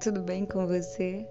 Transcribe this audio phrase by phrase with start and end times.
[0.00, 1.26] tudo bem com você?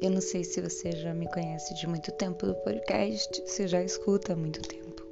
[0.00, 3.82] Eu não sei se você já me conhece de muito tempo do podcast, se já
[3.82, 5.04] escuta há muito tempo.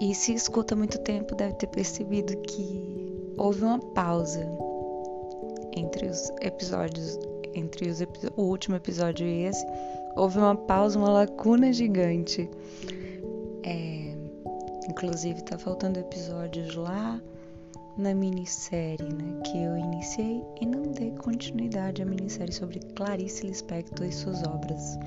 [0.00, 4.46] E se escuta há muito tempo, deve ter percebido que houve uma pausa
[5.74, 7.18] entre os episódios,
[7.54, 8.00] entre os
[8.36, 9.64] o último episódio e esse,
[10.16, 12.48] houve uma pausa, uma lacuna gigante.
[13.64, 14.14] É,
[14.88, 17.22] inclusive tá faltando episódios lá
[17.96, 19.76] na minissérie né, que eu
[20.60, 24.98] e não dei continuidade à minissérie sobre Clarice Lispector e suas obras.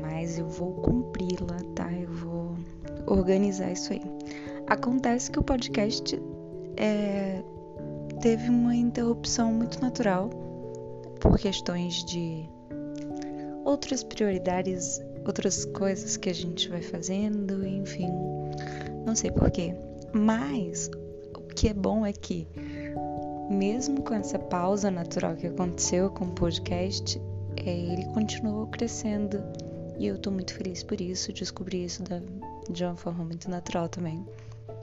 [0.00, 1.92] Mas eu vou cumpri-la, tá?
[1.92, 2.56] Eu vou
[3.06, 4.00] organizar isso aí.
[4.66, 6.18] Acontece que o podcast
[6.78, 7.42] é,
[8.22, 10.30] teve uma interrupção muito natural
[11.20, 12.48] por questões de
[13.66, 18.08] outras prioridades, outras coisas que a gente vai fazendo, enfim,
[19.04, 19.74] não sei porquê.
[20.14, 20.90] Mas
[21.54, 22.48] que é bom é que,
[23.50, 27.20] mesmo com essa pausa natural que aconteceu com o podcast,
[27.56, 29.42] é, ele continuou crescendo
[29.98, 31.32] e eu tô muito feliz por isso.
[31.32, 32.22] Descobri isso da,
[32.70, 34.24] de uma forma muito natural também.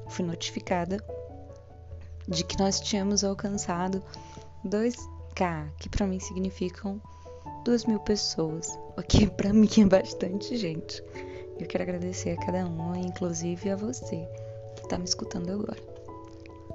[0.10, 1.02] Fui notificada
[2.28, 4.04] de que nós tínhamos alcançado
[4.66, 7.02] 2K, que para mim significam
[7.64, 11.02] 2 mil pessoas, o que para mim é bastante gente.
[11.58, 14.28] Eu quero agradecer a cada um, inclusive a você
[14.76, 15.82] que está me escutando agora.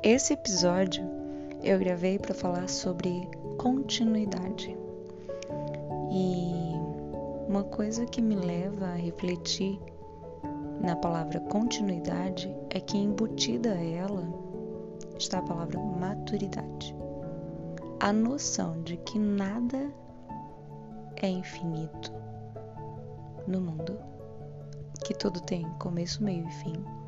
[0.02, 1.21] Esse episódio
[1.62, 4.76] eu gravei para falar sobre continuidade.
[6.10, 6.72] E
[7.48, 9.80] uma coisa que me leva a refletir
[10.80, 14.26] na palavra continuidade é que embutida ela
[15.18, 16.94] está a palavra maturidade.
[18.00, 19.92] A noção de que nada
[21.16, 22.12] é infinito
[23.46, 23.96] no mundo,
[25.04, 27.02] que tudo tem começo, meio e fim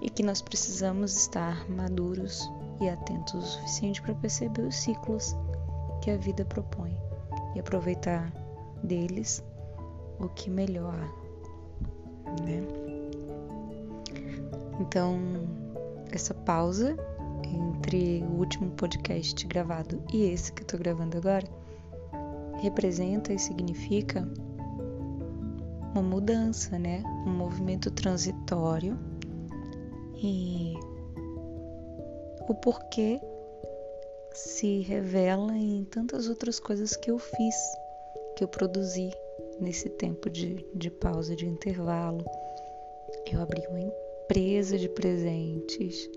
[0.00, 2.50] e que nós precisamos estar maduros
[2.80, 5.36] e atentos o suficiente para perceber os ciclos
[6.02, 6.96] que a vida propõe
[7.54, 8.32] e aproveitar
[8.82, 9.42] deles
[10.18, 12.62] o que melhor há, né?
[14.80, 15.18] Então,
[16.12, 16.96] essa pausa
[17.44, 21.46] entre o último podcast gravado e esse que eu tô gravando agora
[22.58, 24.28] representa e significa
[25.92, 27.02] uma mudança, né?
[27.26, 28.98] Um movimento transitório
[30.14, 30.74] e
[32.48, 33.20] o porquê
[34.32, 37.56] se revela em tantas outras coisas que eu fiz,
[38.36, 39.10] que eu produzi
[39.60, 42.24] nesse tempo de, de pausa, de intervalo.
[43.32, 46.08] Eu abri uma empresa de presentes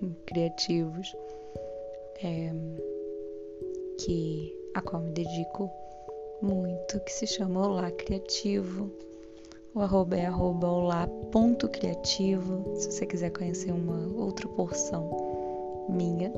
[0.26, 1.14] criativos,
[2.22, 2.52] é,
[3.98, 5.70] que a qual me dedico
[6.40, 8.90] muito, que se chama Olá Criativo
[9.72, 12.74] o arroba é arroba olá.criativo.
[12.74, 15.29] Se você quiser conhecer uma outra porção
[15.88, 16.32] minha,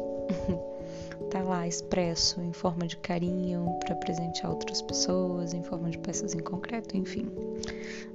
[1.31, 6.35] tá lá expresso em forma de carinho para presentear outras pessoas, em forma de peças
[6.35, 7.31] em concreto, enfim.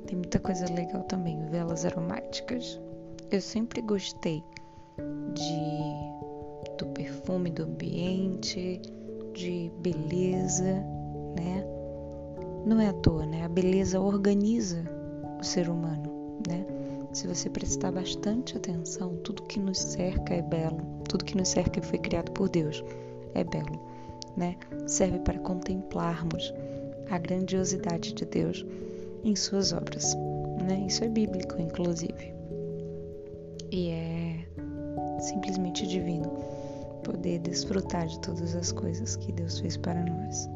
[0.06, 2.80] Tem muita coisa legal também, velas aromáticas.
[3.32, 4.44] Eu sempre gostei
[5.34, 6.08] de
[6.78, 8.82] do perfume do ambiente,
[9.34, 10.84] de beleza,
[11.36, 11.66] né?
[12.66, 13.44] Não é à toa, né?
[13.44, 14.84] A beleza organiza
[15.40, 16.66] o ser humano, né?
[17.18, 21.82] Se você prestar bastante atenção, tudo que nos cerca é belo, tudo que nos cerca
[21.82, 22.86] foi criado por Deus
[23.34, 23.82] é belo,
[24.38, 24.56] né?
[24.86, 26.54] Serve para contemplarmos
[27.10, 28.64] a grandiosidade de Deus
[29.24, 30.14] em suas obras,
[30.64, 30.86] né?
[30.86, 32.36] Isso é bíblico, inclusive.
[33.72, 34.48] E é
[35.20, 36.30] simplesmente divino
[37.04, 40.48] poder desfrutar de todas as coisas que Deus fez para nós.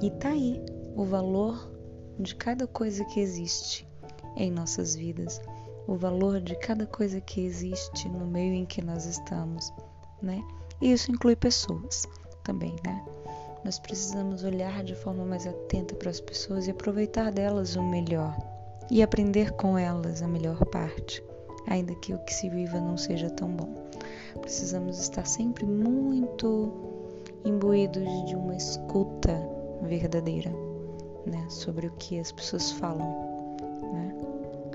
[0.00, 0.62] E tá aí
[0.94, 1.68] o valor
[2.20, 3.84] de cada coisa que existe
[4.36, 5.40] em nossas vidas,
[5.86, 9.72] o valor de cada coisa que existe no meio em que nós estamos,
[10.22, 10.42] né?
[10.80, 12.06] E isso inclui pessoas
[12.42, 13.04] também, né?
[13.64, 18.36] Nós precisamos olhar de forma mais atenta para as pessoas e aproveitar delas o melhor
[18.90, 21.24] e aprender com elas a melhor parte,
[21.66, 23.88] ainda que o que se viva não seja tão bom.
[24.40, 26.72] Precisamos estar sempre muito
[27.44, 29.34] imbuídos de uma escuta
[29.82, 30.50] verdadeira
[31.26, 33.33] né, sobre o que as pessoas falam.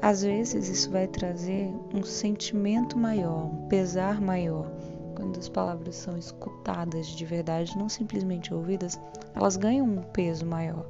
[0.02, 4.72] Às vezes isso vai trazer um sentimento maior, um pesar maior.
[5.14, 8.98] Quando as palavras são escutadas de verdade, não simplesmente ouvidas,
[9.36, 10.86] elas ganham um peso maior.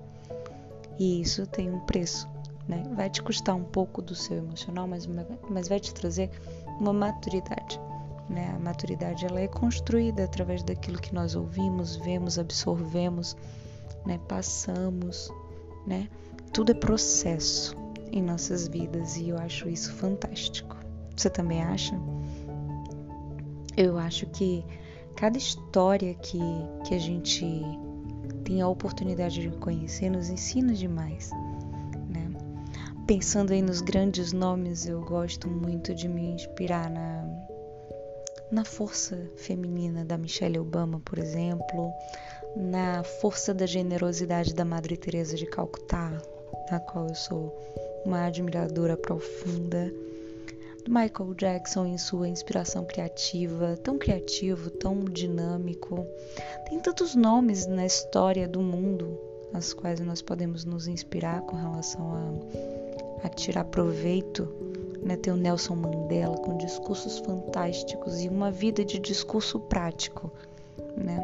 [1.00, 2.30] E isso tem um preço.
[2.68, 2.84] Né?
[2.96, 5.10] Vai te custar um pouco do seu emocional, mas,
[5.50, 6.30] mas vai te trazer
[6.80, 7.82] uma maturidade.
[8.30, 8.54] Né?
[8.56, 13.36] A maturidade ela é construída através daquilo que nós ouvimos, vemos, absorvemos,
[14.06, 14.20] né?
[14.28, 15.34] passamos,
[15.88, 16.08] né?
[16.54, 17.79] Tudo é processo
[18.12, 20.76] em nossas vidas e eu acho isso fantástico.
[21.16, 22.00] Você também acha?
[23.76, 24.64] Eu acho que
[25.20, 26.40] Cada história que,
[26.86, 27.46] que a gente
[28.46, 31.30] tem a oportunidade de conhecer nos ensina demais.
[32.10, 32.32] Né?
[33.06, 37.26] Pensando aí nos grandes nomes, eu gosto muito de me inspirar na,
[38.50, 41.92] na força feminina da Michelle Obama, por exemplo,
[42.56, 46.18] na força da generosidade da Madre Teresa de Calcutá,
[46.72, 47.54] da qual eu sou
[48.06, 49.94] uma admiradora profunda
[50.84, 56.06] do Michael Jackson em sua inspiração criativa, tão criativo, tão dinâmico.
[56.68, 59.20] Tem tantos nomes na história do mundo
[59.52, 62.14] nas quais nós podemos nos inspirar com relação
[63.24, 64.48] a, a tirar proveito.
[65.02, 65.16] Né?
[65.16, 70.32] Tem o Nelson Mandela com discursos fantásticos e uma vida de discurso prático.
[70.96, 71.24] Né?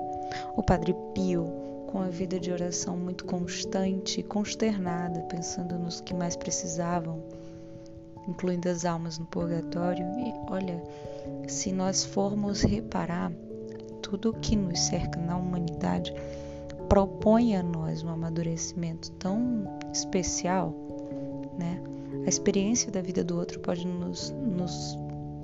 [0.55, 1.64] O Padre Pio
[1.95, 7.23] com a vida de oração muito constante e consternada, pensando nos que mais precisavam
[8.27, 10.05] incluindo as almas no purgatório.
[10.19, 10.83] E olha,
[11.47, 13.31] se nós formos reparar,
[14.01, 16.13] tudo o que nos cerca na humanidade
[16.89, 19.63] propõe a nós um amadurecimento tão
[19.93, 20.75] especial,
[21.57, 21.81] né?
[22.25, 24.97] A experiência da vida do outro pode nos, nos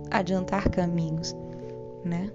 [0.09, 1.33] adiantar caminhos,
[2.03, 2.29] né?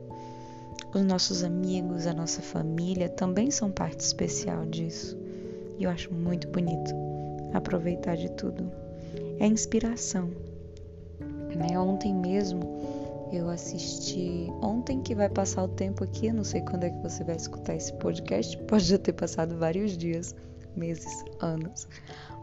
[0.97, 5.15] Os nossos amigos, a nossa família também são parte especial disso.
[5.79, 6.91] E eu acho muito bonito
[7.53, 8.73] aproveitar de tudo
[9.39, 10.31] é inspiração.
[11.55, 11.79] Né?
[11.79, 14.51] Ontem mesmo eu assisti.
[14.63, 17.37] Ontem que vai passar o tempo aqui, eu não sei quando é que você vai
[17.37, 20.35] escutar esse podcast, pode já ter passado vários dias,
[20.75, 21.87] meses, anos,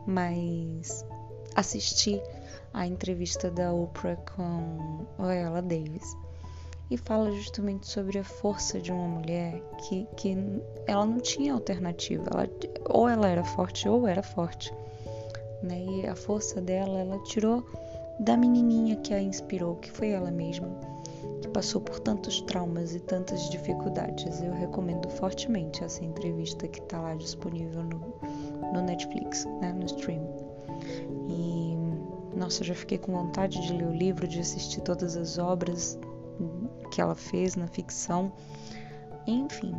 [0.06, 1.04] mas
[1.56, 2.22] assisti
[2.72, 6.22] a entrevista da Oprah com Viola Davis
[6.90, 10.36] e fala justamente sobre a força de uma mulher que, que
[10.86, 12.50] ela não tinha alternativa, ela,
[12.90, 14.72] ou ela era forte ou era forte
[15.64, 15.82] né?
[15.82, 17.66] E a força dela, ela tirou
[18.20, 20.70] da menininha que a inspirou, que foi ela mesma,
[21.42, 24.42] que passou por tantos traumas e tantas dificuldades.
[24.42, 28.14] Eu recomendo fortemente essa entrevista que está lá disponível no,
[28.74, 29.74] no Netflix, né?
[29.74, 30.22] no stream.
[31.30, 31.74] E
[32.38, 35.98] nossa, eu já fiquei com vontade de ler o livro, de assistir todas as obras
[36.94, 38.32] que ela fez na ficção.
[39.26, 39.74] Enfim,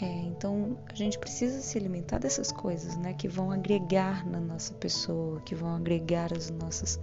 [0.00, 4.72] é, então a gente precisa se alimentar dessas coisas, né, que vão agregar na nossa
[4.74, 6.98] pessoa, que vão agregar as nossas,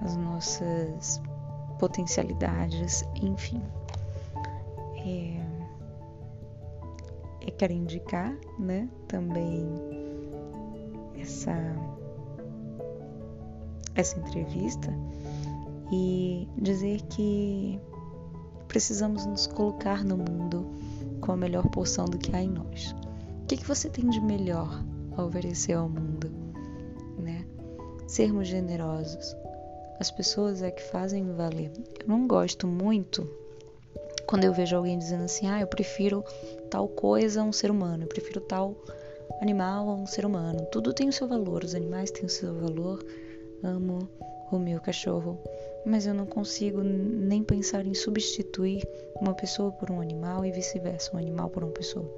[0.00, 1.22] as nossas
[1.78, 3.62] potencialidades, enfim.
[4.96, 5.40] É,
[7.42, 9.64] eu quero indicar, né, também
[11.16, 11.54] essa
[13.94, 14.92] essa entrevista
[15.92, 17.78] e dizer que
[18.72, 20.66] precisamos nos colocar no mundo
[21.20, 22.96] com a melhor porção do que há em nós.
[23.42, 24.82] O que, que você tem de melhor
[25.14, 26.30] a oferecer ao mundo?
[27.18, 27.44] Né?
[28.08, 29.36] Sermos generosos.
[30.00, 31.70] As pessoas é que fazem valer.
[32.00, 33.28] Eu não gosto muito
[34.26, 36.24] quando eu vejo alguém dizendo assim: ah, eu prefiro
[36.70, 38.74] tal coisa a um ser humano, eu prefiro tal
[39.42, 40.66] animal a um ser humano.
[40.72, 43.04] Tudo tem o seu valor, os animais têm o seu valor.
[43.62, 44.08] Amo
[44.50, 45.38] o meu cachorro,
[45.84, 48.86] mas eu não consigo nem pensar em substituir
[49.20, 52.08] uma pessoa por um animal e vice-versa, um animal por uma pessoa.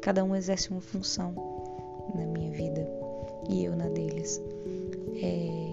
[0.00, 1.34] Cada um exerce uma função
[2.14, 2.86] na minha vida
[3.48, 4.40] e eu na deles.
[5.22, 5.70] É,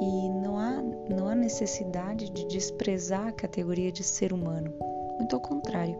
[0.00, 4.72] e não há, não há necessidade de desprezar a categoria de ser humano.
[5.18, 5.96] Muito ao contrário,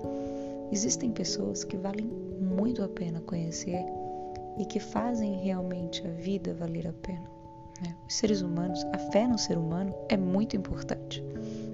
[0.70, 3.84] existem pessoas que valem muito a pena conhecer
[4.58, 7.37] e que fazem realmente a vida valer a pena.
[7.82, 7.94] Né?
[8.08, 11.22] Os seres humanos, a fé no ser humano é muito importante.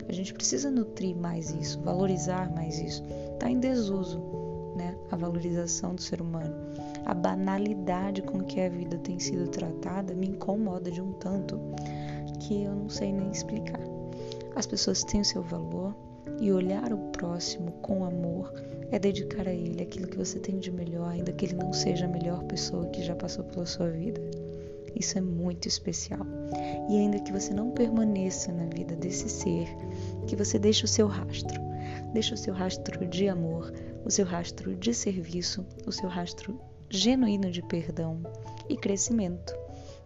[0.08, 3.02] A gente precisa nutrir mais isso, valorizar mais isso.
[3.32, 4.20] Está em desuso
[4.76, 4.96] né?
[5.10, 6.54] a valorização do ser humano.
[7.04, 11.58] A banalidade com que a vida tem sido tratada me incomoda de um tanto
[12.40, 13.80] que eu não sei nem explicar.
[14.54, 15.94] As pessoas têm o seu valor
[16.40, 18.52] e olhar o próximo com amor
[18.90, 22.04] é dedicar a ele aquilo que você tem de melhor, ainda que ele não seja
[22.04, 24.20] a melhor pessoa que já passou pela sua vida.
[24.94, 26.26] Isso é muito especial.
[26.88, 29.68] E ainda que você não permaneça na vida desse ser,
[30.26, 31.60] que você deixe o seu rastro.
[32.12, 33.72] Deixe o seu rastro de amor,
[34.04, 36.58] o seu rastro de serviço, o seu rastro
[36.88, 38.22] genuíno de perdão
[38.68, 39.54] e crescimento.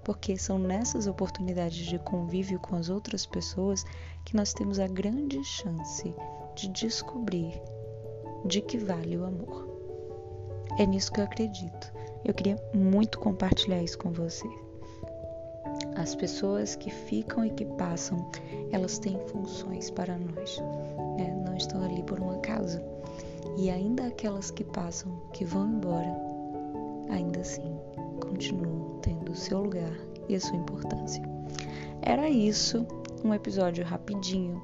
[0.02, 3.84] Porque são nessas oportunidades de convívio com as outras pessoas
[4.24, 6.14] que nós temos a grande chance
[6.56, 7.60] de descobrir
[8.44, 9.68] de que vale o amor.
[10.78, 11.92] É nisso que eu acredito.
[12.24, 14.48] Eu queria muito compartilhar isso com você.
[15.98, 18.30] As pessoas que ficam e que passam,
[18.70, 20.60] elas têm funções para nós,
[21.16, 21.42] né?
[21.44, 22.80] não estão ali por um acaso.
[23.56, 26.16] E ainda aquelas que passam, que vão embora,
[27.10, 27.76] ainda assim
[28.20, 29.92] continuam tendo o seu lugar
[30.28, 31.20] e a sua importância.
[32.02, 32.86] Era isso,
[33.24, 34.62] um episódio rapidinho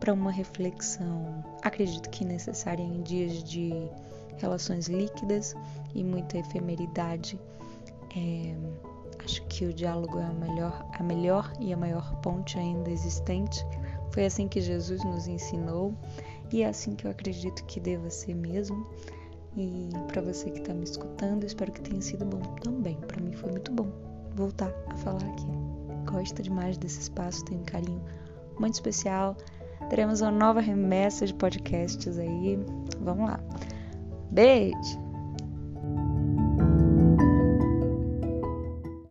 [0.00, 3.72] para uma reflexão, acredito que necessária em dias de
[4.38, 5.54] relações líquidas
[5.94, 7.38] e muita efemeridade.
[8.16, 8.56] É,
[9.24, 13.64] acho que o diálogo é a melhor, a melhor e a maior ponte ainda existente.
[14.10, 15.94] Foi assim que Jesus nos ensinou
[16.52, 18.86] e é assim que eu acredito que deva ser mesmo.
[19.56, 22.96] E para você que está me escutando, espero que tenha sido bom também.
[22.96, 23.88] Para mim foi muito bom
[24.34, 25.46] voltar a falar aqui.
[26.10, 28.02] Gosto demais desse espaço, tenho um carinho
[28.58, 29.36] muito especial.
[29.88, 32.58] Teremos uma nova remessa de podcasts aí.
[33.00, 33.40] Vamos lá.
[34.30, 35.01] Beijo!